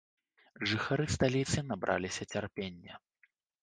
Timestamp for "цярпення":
2.37-2.93